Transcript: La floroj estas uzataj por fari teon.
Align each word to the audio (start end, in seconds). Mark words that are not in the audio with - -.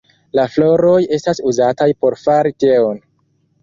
La 0.39 0.45
floroj 0.53 0.95
estas 1.19 1.43
uzataj 1.53 1.91
por 2.03 2.21
fari 2.27 2.59
teon. 2.67 3.03